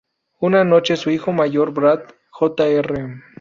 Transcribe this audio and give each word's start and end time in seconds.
Una 0.39 0.63
noche, 0.63 0.97
su 0.97 1.11
hijo 1.11 1.31
mayor 1.31 1.71
Brad, 1.75 1.99
Jr. 2.31 3.21